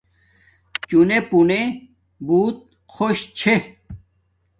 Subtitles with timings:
[0.87, 1.61] چونے پُونے
[2.25, 2.57] بوت
[2.93, 3.55] خوش چھے